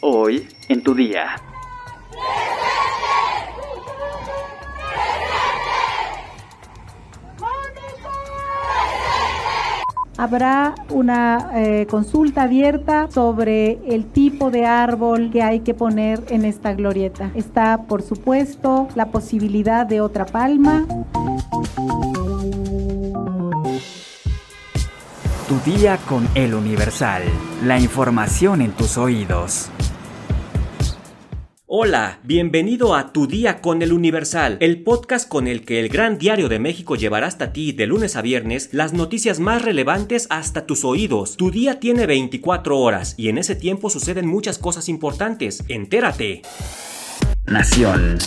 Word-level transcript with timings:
Hoy 0.00 0.48
en 0.68 0.82
tu 0.82 0.94
día. 0.94 1.36
habrá 10.20 10.74
una 10.90 11.50
eh, 11.54 11.86
consulta 11.88 12.42
abierta 12.42 13.10
sobre 13.10 13.78
el 13.88 14.04
tipo 14.04 14.50
de 14.50 14.66
árbol 14.66 15.30
que 15.32 15.42
hay 15.42 15.60
que 15.60 15.72
poner 15.72 16.22
en 16.28 16.44
esta 16.44 16.74
glorieta. 16.74 17.30
Está, 17.34 17.84
por 17.84 18.02
supuesto, 18.02 18.88
la 18.94 19.06
posibilidad 19.06 19.86
de 19.86 20.02
otra 20.02 20.26
palma. 20.26 20.84
Tu 25.48 25.70
día 25.70 25.96
con 26.06 26.28
el 26.34 26.52
Universal. 26.52 27.22
La 27.64 27.80
información 27.80 28.60
en 28.60 28.72
tus 28.72 28.98
oídos. 28.98 29.70
Hola, 31.72 32.18
bienvenido 32.24 32.96
a 32.96 33.12
Tu 33.12 33.28
Día 33.28 33.60
con 33.60 33.80
el 33.82 33.92
Universal, 33.92 34.56
el 34.58 34.82
podcast 34.82 35.28
con 35.28 35.46
el 35.46 35.64
que 35.64 35.78
el 35.78 35.88
Gran 35.88 36.18
Diario 36.18 36.48
de 36.48 36.58
México 36.58 36.96
llevará 36.96 37.28
hasta 37.28 37.52
ti 37.52 37.70
de 37.70 37.86
lunes 37.86 38.16
a 38.16 38.22
viernes 38.22 38.70
las 38.72 38.92
noticias 38.92 39.38
más 39.38 39.62
relevantes 39.62 40.26
hasta 40.30 40.66
tus 40.66 40.84
oídos. 40.84 41.36
Tu 41.36 41.52
día 41.52 41.78
tiene 41.78 42.06
24 42.06 42.76
horas 42.76 43.14
y 43.16 43.28
en 43.28 43.38
ese 43.38 43.54
tiempo 43.54 43.88
suceden 43.88 44.26
muchas 44.26 44.58
cosas 44.58 44.88
importantes. 44.88 45.62
Entérate. 45.68 46.42
Nación. 47.46 48.18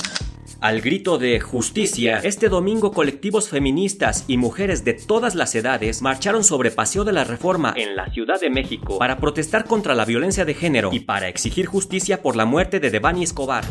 Al 0.64 0.80
grito 0.80 1.18
de 1.18 1.42
justicia, 1.42 2.20
este 2.24 2.48
domingo 2.48 2.94
colectivos 2.94 3.50
feministas 3.50 4.24
y 4.30 4.38
mujeres 4.38 4.86
de 4.86 4.94
todas 4.94 5.36
las 5.36 5.54
edades 5.56 6.02
marcharon 6.02 6.46
sobre 6.46 6.72
Paseo 6.72 7.04
de 7.04 7.12
la 7.12 7.26
Reforma 7.26 7.74
en 7.76 7.98
la 7.98 8.10
Ciudad 8.14 8.40
de 8.40 8.50
México 8.50 8.98
para 8.98 9.18
protestar 9.18 9.66
contra 9.66 9.94
la 9.94 10.06
violencia 10.06 10.46
de 10.46 10.54
género 10.54 10.92
y 10.94 11.02
para 11.02 11.28
exigir 11.28 11.66
justicia 11.66 12.22
por 12.22 12.38
la 12.38 12.46
muerte 12.46 12.80
de 12.80 12.92
Devani 12.92 13.24
Escobar. 13.24 13.66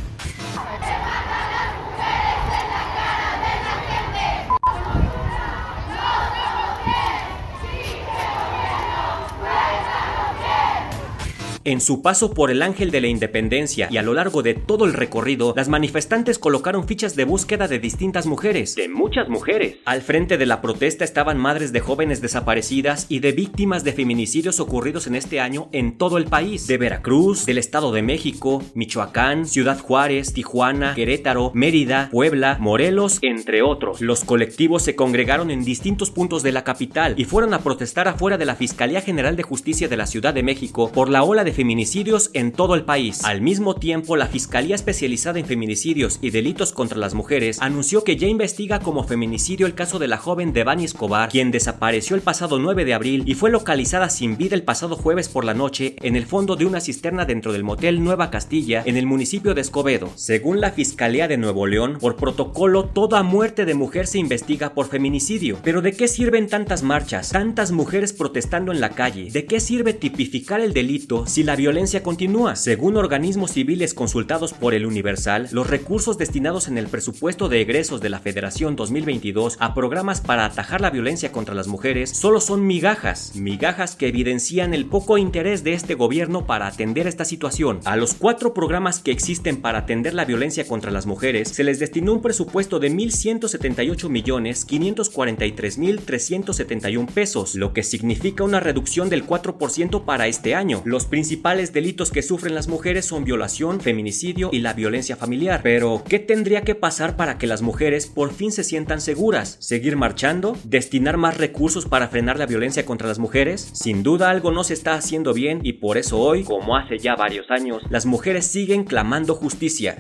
En 11.65 11.81
su 11.81 12.03
paso 12.03 12.35
por 12.35 12.51
el 12.51 12.61
Ángel 12.61 12.91
de 12.91 13.01
la 13.01 13.07
Independencia 13.07 13.87
y 13.89 13.97
a 13.97 14.03
lo 14.03 14.15
largo 14.15 14.43
de 14.43 14.55
todo 14.55 14.85
el 14.85 14.95
recorrido, 14.95 15.55
las 15.57 15.69
manifestantes 15.69 16.41
colocaron 16.41 16.89
fichas 16.89 17.15
de 17.15 17.25
búsqueda 17.25 17.69
de 17.69 17.79
distintas 17.79 18.27
mujeres. 18.27 18.75
De 18.75 18.89
muchas 18.89 19.29
mujeres. 19.29 19.77
Al 19.85 20.03
frente 20.03 20.39
de 20.39 20.47
la 20.47 20.61
protesta 20.61 21.05
estaban 21.05 21.39
madres 21.39 21.73
de 21.73 21.79
jóvenes 21.79 22.21
desaparecidas 22.21 23.07
y 23.09 23.21
de 23.21 23.31
víctimas 23.31 23.85
de 23.85 23.93
feminicidios 23.93 24.59
ocurridos 24.59 25.07
en 25.07 25.15
este 25.15 25.39
año 25.39 25.69
en 25.71 25.99
todo 25.99 26.19
el 26.19 26.25
país. 26.25 26.67
De 26.67 26.79
Veracruz, 26.79 27.47
del 27.47 27.59
Estado 27.59 27.93
de 27.93 28.03
México, 28.03 28.65
Michoacán, 28.75 29.47
Ciudad 29.47 29.79
Juárez, 29.79 30.33
Tijuana, 30.33 30.95
Querétaro, 30.97 31.53
Mérida, 31.55 32.09
Puebla, 32.11 32.57
Morelos, 32.59 33.21
entre 33.23 33.63
otros. 33.63 34.01
Los 34.01 34.25
colectivos 34.25 34.83
se 34.83 34.97
congregaron 34.97 35.53
en 35.53 35.63
distintos 35.63 36.11
puntos 36.11 36.43
de 36.43 36.51
la 36.51 36.65
capital 36.65 37.15
y 37.17 37.25
fueron 37.25 37.55
a 37.55 37.61
protestar 37.61 38.09
afuera 38.09 38.37
de 38.37 38.47
la 38.47 38.57
Fiscalía 38.57 39.01
General 39.01 39.37
de 39.37 39.45
Justicia 39.45 39.87
de 39.87 39.97
la 39.97 40.07
Ciudad 40.07 40.35
de 40.35 40.43
México 40.43 40.91
por 40.91 41.09
la 41.09 41.23
ola 41.23 41.45
de 41.45 41.52
feminicidios 41.53 42.31
en 42.33 42.53
todo 42.53 42.75
el 42.75 42.85
país. 42.85 43.25
Al 43.25 43.41
mismo 43.41 43.75
tiempo, 43.75 44.17
la 44.17 44.27
Fiscalía 44.27 44.75
Especializada 44.75 45.39
en 45.39 45.47
Feminicidios 45.47 46.19
y 46.21 46.31
Delitos 46.31 46.73
contra 46.73 46.99
las 46.99 47.15
Mujeres 47.15 47.61
anunció 47.61 48.05
que 48.05 48.17
ya 48.17 48.27
investiga 48.27 48.81
como 48.81 49.05
feminicidio 49.05 49.67
el 49.67 49.75
caso 49.75 49.99
de 49.99 50.09
la 50.09 50.19
joven 50.19 50.53
Devani 50.53 50.85
Escobar, 50.85 51.29
quien 51.29 51.51
desapareció 51.51 52.17
el 52.17 52.23
pasado 52.23 52.59
9 52.59 52.85
de 52.85 52.95
abril 52.95 53.23
y 53.27 53.35
fue 53.35 53.51
localizada 53.51 54.09
sin 54.11 54.37
vida 54.37 54.55
el 54.55 54.63
pasado 54.63 54.97
jueves 54.97 55.29
por 55.29 55.45
la 55.45 55.55
noche 55.55 55.97
en 56.03 56.17
el 56.17 56.27
fondo 56.27 56.57
de 56.57 56.67
una 56.67 56.81
cisterna 56.81 57.25
dentro 57.25 57.53
del 57.53 57.65
motel 57.65 58.03
Nueva 58.03 58.31
Castilla 58.31 58.83
en 58.85 58.97
el 58.97 59.07
municipio 59.07 59.55
de 59.55 59.61
Escobedo. 59.61 60.11
Según 60.17 60.61
la 60.61 60.73
Fiscalía 60.73 61.29
de 61.29 61.37
Nuevo 61.37 61.67
León, 61.67 61.99
por 62.01 62.17
protocolo, 62.17 62.85
toda 62.87 63.23
muerte 63.23 63.65
de 63.65 63.75
mujer 63.75 64.07
se 64.07 64.19
investiga 64.19 64.75
por 64.75 64.89
feminicidio. 64.89 65.59
Pero 65.63 65.83
¿de 65.83 65.93
qué 65.93 66.09
sirven 66.09 66.49
tantas 66.49 66.83
marchas, 66.83 67.31
tantas 67.31 67.73
mujeres 67.73 68.13
protestando 68.13 68.73
en 68.73 68.81
la 68.81 68.91
calle? 68.91 69.31
¿De 69.31 69.45
qué 69.45 69.61
sirve 69.61 69.93
tipificar 69.93 70.61
el 70.61 70.73
delito 70.73 71.27
si 71.27 71.42
la 71.43 71.57
violencia 71.57 72.03
continúa. 72.03 72.57
Según 72.57 72.97
organismos 72.97 73.53
civiles 73.53 73.95
consultados 73.95 74.53
por 74.53 74.75
el 74.75 74.87
Universal, 74.87 75.49
los 75.53 75.69
recursos 75.69 76.19
destinados 76.19 76.69
en 76.69 76.79
el 76.79 76.89
presupuesto 76.89 77.49
de 77.49 77.61
egresos 77.61 78.01
de 78.01 78.09
la 78.09 78.21
Federación 78.21 78.77
2022 78.77 79.57
a 79.61 79.75
programas 79.75 80.21
para 80.21 80.45
atajar 80.45 80.81
la 80.81 80.91
violencia 80.91 81.33
contra 81.33 81.55
las 81.55 81.69
mujeres 81.69 82.11
solo 82.11 82.41
son 82.41 82.67
migajas, 82.67 83.35
migajas 83.35 83.97
que 83.97 84.09
evidencian 84.09 84.75
el 84.75 84.87
poco 84.87 85.19
interés 85.19 85.65
de 85.65 85.75
este 85.75 85.95
gobierno 85.95 86.47
para 86.47 86.67
atender 86.67 87.07
esta 87.07 87.25
situación. 87.25 87.81
A 87.85 87.97
los 87.97 88.15
cuatro 88.15 88.55
programas 88.55 89.01
que 89.01 89.11
existen 89.11 89.61
para 89.61 89.79
atender 89.79 90.15
la 90.15 90.25
violencia 90.25 90.67
contra 90.67 90.91
las 90.91 91.07
mujeres 91.07 91.49
se 91.49 91.65
les 91.65 91.79
destinó 91.79 92.13
un 92.13 92.23
presupuesto 92.23 92.79
de 92.79 92.91
1.178 92.91 94.09
millones 94.09 94.65
543 94.65 95.79
mil 95.79 96.01
371 96.01 97.07
pesos, 97.13 97.55
lo 97.55 97.73
que 97.73 97.83
significa 97.83 98.45
una 98.45 98.61
reducción 98.61 99.09
del 99.09 99.27
4% 99.27 100.05
para 100.05 100.27
este 100.27 100.55
año. 100.55 100.83
Los 100.85 101.07
principales 101.07 101.32
delitos 101.37 102.11
que 102.11 102.23
sufren 102.23 102.55
las 102.55 102.69
mujeres 102.69 103.07
son 103.07 103.25
violación, 103.25 103.81
feminicidio 103.81 104.51
y 104.53 104.59
la 104.59 104.73
violencia 104.73 105.17
familiar. 105.17 105.61
Pero, 105.63 106.03
¿qué 106.07 106.19
tendría 106.19 106.63
que 106.63 106.75
pasar 106.75 107.17
para 107.17 107.39
que 107.39 107.47
las 107.47 107.63
mujeres 107.63 108.07
por 108.07 108.33
fin 108.33 108.53
se 108.53 108.65
sientan 108.65 109.01
seguras? 109.01 109.57
¿Seguir 109.61 109.97
marchando? 109.97 110.57
¿Destinar 110.65 111.17
más 111.17 111.39
recursos 111.39 111.87
para 111.87 112.09
frenar 112.09 112.39
la 112.39 112.47
violencia 112.47 112.85
contra 112.85 113.09
las 113.09 113.19
mujeres? 113.19 113.71
Sin 113.73 114.03
duda 114.03 114.31
algo 114.31 114.53
no 114.53 114.65
se 114.65 114.75
está 114.75 114.95
haciendo 114.95 115.33
bien 115.33 115.61
y 115.63 115.75
por 115.75 115.99
eso 115.99 116.19
hoy, 116.19 116.45
como 116.45 116.77
hace 116.77 116.99
ya 116.99 117.15
varios 117.15 117.51
años, 117.51 117.83
las 117.91 118.07
mujeres 118.07 118.47
siguen 118.47 118.85
clamando 118.85 119.35
justicia. 119.35 119.97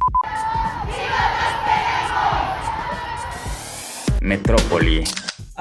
Metrópoli. 4.21 5.03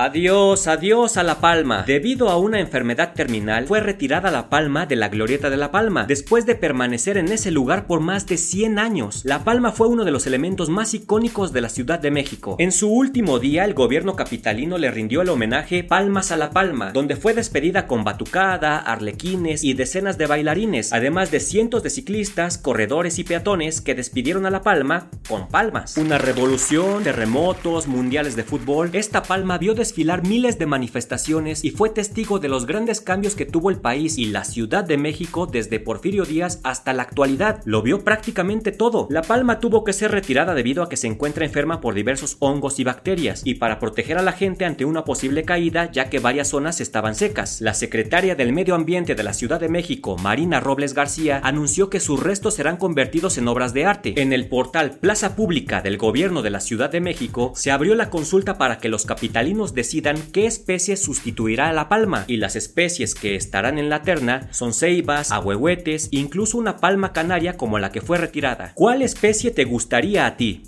Adiós, 0.04 0.66
adiós 0.66 1.16
a 1.18 1.22
La 1.22 1.36
Palma. 1.42 1.84
Debido 1.86 2.30
a 2.30 2.38
una 2.40 2.60
enfermedad 2.60 3.14
terminal, 3.14 3.68
fue 3.68 3.82
retirada 3.82 4.32
La 4.32 4.50
Palma 4.50 4.88
de 4.88 4.96
la 4.96 5.10
Glorieta 5.10 5.52
de 5.52 5.58
La 5.58 5.70
Palma, 5.70 6.06
después 6.06 6.48
de 6.48 6.56
permanecer 6.56 7.18
en 7.18 7.28
ese 7.28 7.52
lugar 7.52 7.86
por 7.86 8.00
más 8.00 8.26
de 8.26 8.38
100 8.38 8.80
años. 8.80 9.22
La 9.26 9.44
Palma 9.44 9.72
fue 9.72 9.88
uno 9.88 10.04
de 10.04 10.10
los 10.10 10.26
elementos 10.26 10.70
más 10.70 10.96
icónicos 10.96 11.54
de 11.54 11.62
la 11.62 11.70
Ciudad 11.70 12.00
de 12.00 12.10
México. 12.10 12.56
En 12.58 12.72
su 12.72 12.92
último 12.92 13.38
día, 13.38 13.64
el 13.64 13.76
gobierno 13.76 14.16
capitalino 14.16 14.80
le 14.80 14.90
rindió 14.90 15.22
el 15.22 15.30
homenaje 15.30 15.84
Palmas 15.84 16.32
a 16.32 16.38
La 16.38 16.50
Palma, 16.50 16.94
donde 16.94 17.16
fue 17.16 17.36
despedida 17.36 17.86
con 17.86 18.04
batucada, 18.04 18.80
arlequines 18.80 19.64
y 19.64 19.76
decenas 19.76 20.18
de 20.18 20.26
bailarines, 20.26 20.94
además 20.94 21.30
de 21.30 21.40
cientos 21.40 21.84
de 21.84 21.92
ciclistas, 21.92 22.58
corredores 22.58 23.20
y 23.20 23.24
peatones 23.24 23.82
que 23.82 23.94
despidieron 23.94 24.48
a 24.48 24.50
La 24.50 24.64
Palma 24.64 25.12
con 25.30 25.48
palmas. 25.48 25.96
Una 25.98 26.18
revolución, 26.18 27.04
terremotos, 27.04 27.86
mundiales 27.86 28.36
de 28.36 28.44
fútbol, 28.44 28.90
esta 28.94 29.22
Palma 29.22 29.60
vio 29.60 29.76
desfilar 29.92 30.26
miles 30.26 30.58
de 30.58 30.68
manifestaciones 30.68 31.66
y 31.66 31.72
fue 31.72 31.90
testigo 31.90 32.40
de 32.40 32.48
los 32.48 32.66
grandes 32.66 33.02
cambios 33.02 33.36
que 33.36 33.46
tuvo 33.46 33.70
el 33.70 33.82
país 33.82 34.18
y 34.18 34.28
la 34.28 34.46
Ciudad 34.46 34.86
de 34.86 34.98
México 34.98 35.48
desde 35.48 35.82
Porfirio 35.82 36.24
Díaz 36.24 36.62
hasta 36.64 36.94
la 36.94 37.04
actualidad. 37.04 37.62
Lo 37.66 37.82
vio 37.82 38.06
prácticamente 38.06 38.72
todo. 38.72 39.08
La 39.10 39.22
Palma 39.22 39.60
tuvo 39.60 39.84
que 39.84 39.92
ser 39.92 40.12
retirada 40.12 40.54
debido 40.54 40.82
a 40.82 40.88
que 40.88 40.96
se 40.96 41.08
encuentra 41.08 41.44
enferma 41.44 41.82
por 41.82 41.94
diversos 41.94 42.38
hongos 42.40 42.80
y 42.80 42.86
bacterias 42.86 43.42
y 43.44 43.56
para 43.56 43.80
proteger 43.80 44.18
a 44.18 44.22
la 44.22 44.32
gente 44.32 44.64
ante 44.64 44.86
una 44.86 45.04
posible 45.04 45.44
caída 45.44 45.92
ya 45.92 46.10
que 46.10 46.20
varias 46.20 46.48
zonas 46.48 46.80
estaban 46.80 47.14
secas. 47.14 47.60
La 47.60 47.74
secretaria 47.74 48.36
del 48.36 48.54
Medio 48.54 48.76
Ambiente 48.76 49.14
de 49.14 49.24
la 49.24 49.34
Ciudad 49.34 49.60
de 49.60 49.68
México, 49.68 50.16
Marina 50.16 50.62
Robles 50.62 50.94
García, 50.94 51.42
anunció 51.44 51.90
que 51.90 52.00
sus 52.00 52.24
restos 52.24 52.54
serán 52.54 52.78
convertidos 52.78 53.38
en 53.38 53.50
obras 53.50 53.74
de 53.74 53.84
arte. 53.84 54.22
En 54.22 54.32
el 54.32 54.48
portal 54.48 54.92
Plaza 54.92 55.36
Pública 55.36 55.82
del 55.82 55.98
Gobierno 55.98 56.42
de 56.42 56.50
la 56.50 56.62
Ciudad 56.62 56.90
de 56.90 57.02
México 57.02 57.52
se 57.58 57.72
abrió 57.72 57.94
la 57.94 58.10
consulta 58.10 58.58
para 58.58 58.78
que 58.78 58.88
los 58.88 59.06
capitalinos 59.06 59.71
decidan 59.74 60.18
qué 60.32 60.46
especie 60.46 60.98
sustituirá 60.98 61.70
a 61.70 61.74
la 61.74 61.90
palma 61.90 62.26
y 62.28 62.38
las 62.38 62.56
especies 62.56 63.16
que 63.16 63.36
estarán 63.36 63.78
en 63.78 63.90
la 63.90 64.02
terna 64.02 64.48
son 64.52 64.74
ceibas, 64.74 65.32
ahuehuetes, 65.32 66.10
incluso 66.12 66.58
una 66.58 66.78
palma 66.78 67.14
canaria 67.14 67.58
como 67.58 67.80
la 67.80 67.92
que 67.92 68.02
fue 68.02 68.18
retirada. 68.18 68.72
¿Cuál 68.76 69.02
especie 69.02 69.52
te 69.52 69.66
gustaría 69.66 70.26
a 70.26 70.38
ti? 70.38 70.64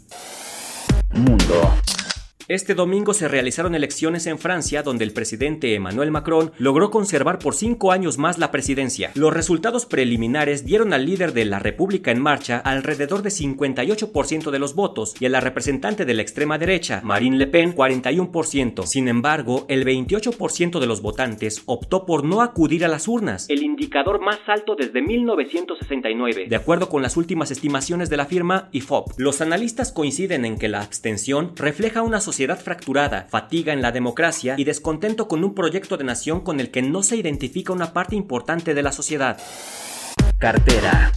Mundo. 1.14 1.74
Este 2.50 2.76
domingo 2.76 3.14
se 3.14 3.30
realizaron 3.30 3.74
elecciones 3.74 4.28
en 4.28 4.38
Francia 4.38 4.84
donde 4.84 5.06
el 5.06 5.14
presidente 5.14 5.76
Emmanuel 5.76 6.12
Macron 6.12 6.52
logró 6.58 6.92
conservar 6.92 7.40
por 7.40 7.56
cinco 7.56 7.94
años 7.94 8.18
más 8.18 8.38
la 8.38 8.52
presidencia. 8.52 9.12
Los 9.16 9.34
resultados 9.34 9.86
preliminares 9.86 10.66
dieron 10.66 10.92
al 10.92 11.06
líder 11.06 11.32
de 11.32 11.46
la 11.46 11.60
República 11.60 12.12
en 12.12 12.22
Marcha 12.22 12.58
alrededor 12.58 13.22
de 13.22 13.30
58% 13.30 14.52
de 14.52 14.60
los 14.60 14.76
votos 14.76 15.16
y 15.22 15.26
a 15.26 15.30
la 15.30 15.40
representante 15.40 16.04
de 16.04 16.14
la 16.14 16.22
extrema 16.22 16.58
derecha, 16.58 17.00
Marine 17.02 17.38
Le 17.38 17.48
Pen, 17.48 17.74
41%. 17.74 18.86
Sin 18.88 19.08
embargo, 19.08 19.66
el 19.70 19.86
28% 19.86 20.82
de 20.82 20.88
los 20.88 21.02
votantes 21.02 21.64
optó 21.66 22.06
por 22.06 22.26
no 22.26 22.42
acudir 22.42 22.84
a 22.84 22.90
las 22.90 23.08
urnas, 23.08 23.50
el 23.50 23.64
indicador 23.64 24.20
más 24.20 24.40
alto 24.48 24.76
desde 24.76 25.02
1969, 25.02 26.48
de 26.50 26.56
acuerdo 26.58 26.90
con 26.90 27.02
las 27.02 27.16
últimas 27.16 27.52
estimaciones 27.52 28.10
de 28.10 28.18
la 28.18 28.26
firma 28.26 28.68
IFOP. 28.74 29.14
Los 29.18 29.40
analistas 29.40 29.94
coinciden 29.94 30.44
en 30.44 30.58
que 30.58 30.68
la 30.68 30.82
abstención 30.82 31.54
refleja 31.56 32.02
una 32.02 32.20
sociedad 32.20 32.33
sociedad 32.34 32.60
fracturada, 32.60 33.28
fatiga 33.30 33.74
en 33.74 33.84
la 33.84 33.92
democracia 33.92 34.56
y 34.58 34.64
descontento 34.64 35.28
con 35.28 35.44
un 35.44 35.54
proyecto 35.54 35.98
de 35.98 36.04
nación 36.04 36.42
con 36.42 36.60
el 36.60 36.72
que 36.72 36.82
no 36.82 37.04
se 37.04 37.16
identifica 37.16 37.72
una 37.72 37.94
parte 37.94 38.16
importante 38.16 38.74
de 38.74 38.82
la 38.82 38.92
sociedad. 38.92 39.38
Cartera. 40.40 41.12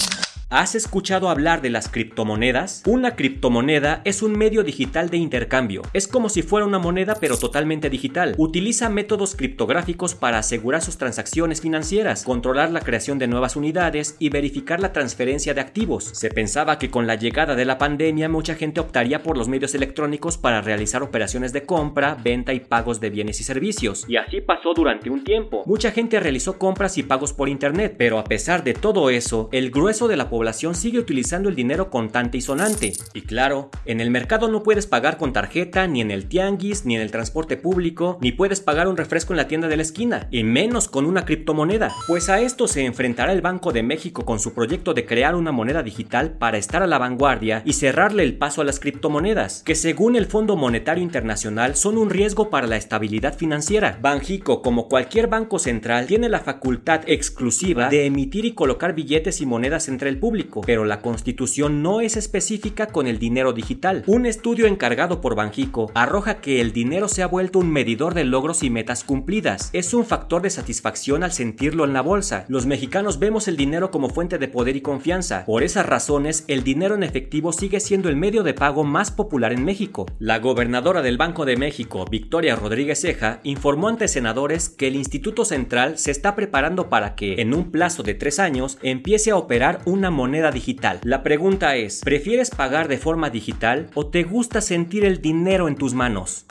¿Has 0.48 0.76
escuchado 0.76 1.28
hablar 1.28 1.60
de 1.60 1.70
las 1.70 1.88
criptomonedas? 1.88 2.84
Una 2.86 3.16
criptomoneda 3.16 4.00
es 4.04 4.22
un 4.22 4.38
medio 4.38 4.62
digital 4.62 5.10
de 5.10 5.16
intercambio. 5.16 5.82
Es 5.92 6.06
como 6.06 6.28
si 6.28 6.42
fuera 6.42 6.64
una 6.64 6.78
moneda 6.78 7.16
pero 7.20 7.36
totalmente 7.36 7.90
digital. 7.90 8.32
Utiliza 8.38 8.88
métodos 8.88 9.34
criptográficos 9.34 10.14
para 10.14 10.38
asegurar 10.38 10.82
sus 10.82 10.98
transacciones 10.98 11.60
financieras, 11.60 12.22
controlar 12.22 12.70
la 12.70 12.78
creación 12.78 13.18
de 13.18 13.26
nuevas 13.26 13.56
unidades 13.56 14.14
y 14.20 14.28
verificar 14.28 14.78
la 14.78 14.92
transferencia 14.92 15.52
de 15.52 15.62
activos. 15.62 16.04
Se 16.12 16.30
pensaba 16.30 16.78
que 16.78 16.90
con 16.90 17.08
la 17.08 17.16
llegada 17.16 17.56
de 17.56 17.64
la 17.64 17.76
pandemia 17.76 18.28
mucha 18.28 18.54
gente 18.54 18.78
optaría 18.78 19.24
por 19.24 19.36
los 19.36 19.48
medios 19.48 19.74
electrónicos 19.74 20.38
para 20.38 20.60
realizar 20.60 21.02
operaciones 21.02 21.52
de 21.52 21.66
compra, 21.66 22.14
venta 22.22 22.52
y 22.54 22.60
pagos 22.60 23.00
de 23.00 23.10
bienes 23.10 23.40
y 23.40 23.42
servicios. 23.42 24.04
Y 24.08 24.16
así 24.16 24.40
pasó 24.42 24.74
durante 24.74 25.10
un 25.10 25.24
tiempo. 25.24 25.64
Mucha 25.66 25.90
gente 25.90 26.20
realizó 26.20 26.56
compras 26.56 26.98
y 26.98 27.02
pagos 27.02 27.32
por 27.32 27.48
internet, 27.48 27.96
pero 27.98 28.20
a 28.20 28.24
pesar 28.24 28.62
de 28.62 28.74
todo 28.74 29.10
eso, 29.10 29.48
el 29.50 29.72
grueso 29.72 30.06
de 30.06 30.16
la 30.16 30.26
población 30.28 30.35
sigue 30.74 30.98
utilizando 30.98 31.48
el 31.48 31.54
dinero 31.54 31.90
contante 31.90 32.38
y 32.38 32.40
sonante. 32.40 32.92
Y 33.14 33.22
claro, 33.22 33.70
en 33.84 34.00
el 34.00 34.10
mercado 34.10 34.48
no 34.48 34.62
puedes 34.62 34.86
pagar 34.86 35.18
con 35.18 35.32
tarjeta, 35.32 35.86
ni 35.86 36.00
en 36.00 36.10
el 36.10 36.26
tianguis, 36.28 36.84
ni 36.84 36.96
en 36.96 37.02
el 37.02 37.10
transporte 37.10 37.56
público, 37.56 38.18
ni 38.20 38.32
puedes 38.32 38.60
pagar 38.60 38.88
un 38.88 38.96
refresco 38.96 39.32
en 39.32 39.38
la 39.38 39.48
tienda 39.48 39.68
de 39.68 39.76
la 39.76 39.82
esquina, 39.82 40.28
y 40.30 40.44
menos 40.44 40.88
con 40.88 41.06
una 41.06 41.24
criptomoneda. 41.24 41.92
Pues 42.06 42.28
a 42.28 42.40
esto 42.40 42.68
se 42.68 42.84
enfrentará 42.84 43.32
el 43.32 43.42
Banco 43.42 43.72
de 43.72 43.82
México 43.82 44.24
con 44.24 44.38
su 44.38 44.54
proyecto 44.54 44.94
de 44.94 45.06
crear 45.06 45.34
una 45.34 45.52
moneda 45.52 45.82
digital 45.82 46.32
para 46.32 46.58
estar 46.58 46.82
a 46.82 46.86
la 46.86 46.98
vanguardia 46.98 47.62
y 47.64 47.74
cerrarle 47.74 48.22
el 48.22 48.36
paso 48.36 48.60
a 48.60 48.64
las 48.64 48.80
criptomonedas, 48.80 49.62
que 49.64 49.74
según 49.74 50.16
el 50.16 50.26
Fondo 50.26 50.56
Monetario 50.56 51.02
Internacional 51.02 51.76
son 51.76 51.98
un 51.98 52.10
riesgo 52.10 52.50
para 52.50 52.66
la 52.66 52.76
estabilidad 52.76 53.36
financiera. 53.36 53.98
Banjico, 54.00 54.62
como 54.62 54.88
cualquier 54.88 55.28
banco 55.28 55.58
central, 55.58 56.06
tiene 56.06 56.28
la 56.28 56.40
facultad 56.40 57.02
exclusiva 57.06 57.88
de 57.88 58.06
emitir 58.06 58.44
y 58.44 58.52
colocar 58.52 58.94
billetes 58.94 59.40
y 59.40 59.46
monedas 59.46 59.88
entre 59.88 60.08
el 60.08 60.18
público, 60.26 60.60
pero 60.66 60.84
la 60.84 61.02
constitución 61.02 61.84
no 61.84 62.00
es 62.00 62.16
específica 62.16 62.88
con 62.88 63.06
el 63.06 63.20
dinero 63.20 63.52
digital. 63.52 64.02
Un 64.08 64.26
estudio 64.26 64.66
encargado 64.66 65.20
por 65.20 65.36
Banjico 65.36 65.92
arroja 65.94 66.40
que 66.40 66.60
el 66.60 66.72
dinero 66.72 67.06
se 67.06 67.22
ha 67.22 67.28
vuelto 67.28 67.60
un 67.60 67.70
medidor 67.70 68.12
de 68.12 68.24
logros 68.24 68.64
y 68.64 68.70
metas 68.70 69.04
cumplidas. 69.04 69.70
Es 69.72 69.94
un 69.94 70.04
factor 70.04 70.42
de 70.42 70.50
satisfacción 70.50 71.22
al 71.22 71.30
sentirlo 71.30 71.84
en 71.84 71.92
la 71.92 72.00
bolsa. 72.00 72.44
Los 72.48 72.66
mexicanos 72.66 73.20
vemos 73.20 73.46
el 73.46 73.56
dinero 73.56 73.92
como 73.92 74.08
fuente 74.08 74.36
de 74.38 74.48
poder 74.48 74.74
y 74.74 74.80
confianza. 74.80 75.44
Por 75.46 75.62
esas 75.62 75.86
razones, 75.86 76.42
el 76.48 76.64
dinero 76.64 76.96
en 76.96 77.04
efectivo 77.04 77.52
sigue 77.52 77.78
siendo 77.78 78.08
el 78.08 78.16
medio 78.16 78.42
de 78.42 78.52
pago 78.52 78.82
más 78.82 79.12
popular 79.12 79.52
en 79.52 79.64
México. 79.64 80.06
La 80.18 80.40
gobernadora 80.40 81.02
del 81.02 81.18
Banco 81.18 81.44
de 81.44 81.56
México, 81.56 82.04
Victoria 82.10 82.56
Rodríguez 82.56 83.00
Ceja, 83.00 83.38
informó 83.44 83.86
ante 83.86 84.08
senadores 84.08 84.70
que 84.70 84.88
el 84.88 84.96
Instituto 84.96 85.44
Central 85.44 85.98
se 85.98 86.10
está 86.10 86.34
preparando 86.34 86.88
para 86.88 87.14
que, 87.14 87.40
en 87.40 87.54
un 87.54 87.70
plazo 87.70 88.02
de 88.02 88.14
tres 88.14 88.40
años, 88.40 88.78
empiece 88.82 89.30
a 89.30 89.36
operar 89.36 89.82
una 89.84 90.10
moneda 90.16 90.50
digital. 90.50 90.98
La 91.04 91.22
pregunta 91.22 91.76
es, 91.76 92.00
¿prefieres 92.00 92.50
pagar 92.50 92.88
de 92.88 92.98
forma 92.98 93.30
digital 93.30 93.88
o 93.94 94.06
te 94.06 94.24
gusta 94.24 94.60
sentir 94.60 95.04
el 95.04 95.22
dinero 95.22 95.68
en 95.68 95.76
tus 95.76 95.94
manos? 95.94 96.46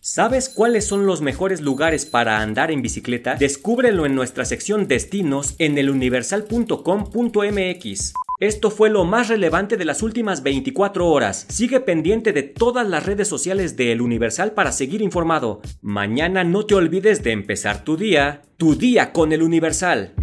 ¿Sabes 0.00 0.48
cuáles 0.48 0.86
son 0.86 1.04
los 1.06 1.20
mejores 1.20 1.60
lugares 1.60 2.06
para 2.06 2.40
andar 2.40 2.70
en 2.70 2.80
bicicleta? 2.82 3.34
Descúbrelo 3.34 4.06
en 4.06 4.14
nuestra 4.14 4.44
sección 4.44 4.86
Destinos 4.88 5.54
en 5.58 5.76
eluniversal.com.mx. 5.78 8.12
Esto 8.40 8.70
fue 8.72 8.90
lo 8.90 9.04
más 9.04 9.28
relevante 9.28 9.76
de 9.76 9.84
las 9.84 10.02
últimas 10.02 10.42
24 10.42 11.08
horas. 11.08 11.46
Sigue 11.48 11.78
pendiente 11.78 12.32
de 12.32 12.42
todas 12.42 12.88
las 12.88 13.06
redes 13.06 13.28
sociales 13.28 13.76
de 13.76 13.92
El 13.92 14.02
Universal 14.02 14.50
para 14.50 14.72
seguir 14.72 15.02
informado. 15.02 15.60
Mañana 15.80 16.42
no 16.42 16.66
te 16.66 16.74
olvides 16.74 17.22
de 17.22 17.30
empezar 17.30 17.84
tu 17.84 17.96
día, 17.96 18.42
tu 18.56 18.74
día 18.74 19.12
con 19.12 19.32
El 19.32 19.44
Universal. 19.44 20.14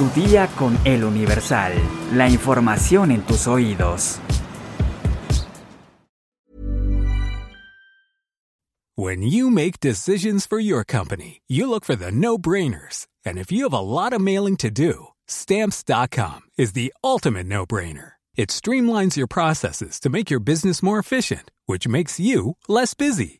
Tu 0.00 0.08
día 0.18 0.48
con 0.56 0.78
El 0.86 1.04
Universal. 1.04 1.74
La 2.14 2.26
información 2.26 3.10
en 3.10 3.20
tus 3.20 3.46
oídos. 3.46 4.18
When 8.96 9.20
you 9.20 9.50
make 9.50 9.78
decisions 9.78 10.46
for 10.46 10.58
your 10.58 10.84
company, 10.84 11.42
you 11.48 11.68
look 11.68 11.84
for 11.84 11.96
the 11.96 12.10
no-brainers. 12.10 13.08
And 13.26 13.36
if 13.36 13.52
you 13.52 13.64
have 13.64 13.74
a 13.74 13.80
lot 13.80 14.14
of 14.14 14.22
mailing 14.22 14.56
to 14.56 14.70
do, 14.70 15.08
stamps.com 15.28 16.48
is 16.56 16.72
the 16.72 16.94
ultimate 17.04 17.46
no-brainer. 17.46 18.12
It 18.36 18.48
streamlines 18.48 19.18
your 19.18 19.26
processes 19.26 20.00
to 20.00 20.08
make 20.08 20.30
your 20.30 20.40
business 20.40 20.82
more 20.82 20.98
efficient, 20.98 21.50
which 21.66 21.86
makes 21.86 22.18
you 22.18 22.56
less 22.68 22.94
busy. 22.94 23.39